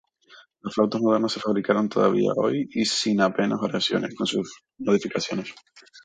[0.61, 5.53] Las flautas modernas se fabrican, todavía hoy y sin apenas variaciones, con sus modificaciones.